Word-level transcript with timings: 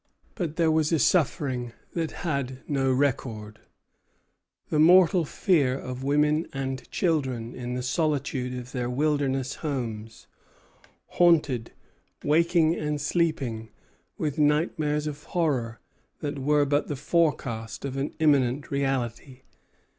But 0.33 0.55
there 0.55 0.71
was 0.71 0.91
a 0.91 0.97
suffering 0.97 1.73
that 1.93 2.09
had 2.25 2.67
no 2.67 2.91
record, 2.91 3.59
the 4.71 4.79
mortal 4.79 5.25
fear 5.25 5.77
of 5.77 6.03
women 6.03 6.47
and 6.51 6.89
children 6.89 7.53
in 7.53 7.75
the 7.75 7.83
solitude 7.83 8.55
of 8.57 8.71
their 8.71 8.89
wilderness 8.89 9.57
homes, 9.61 10.25
haunted, 11.05 11.73
waking 12.23 12.73
and 12.73 12.99
sleeping, 12.99 13.69
with 14.17 14.39
nightmares 14.39 15.05
of 15.05 15.21
horror 15.21 15.79
that 16.21 16.39
were 16.39 16.65
but 16.65 16.87
the 16.87 16.95
forecast 16.95 17.85
of 17.85 17.95
an 17.95 18.15
imminent 18.17 18.71
reality. 18.71 19.43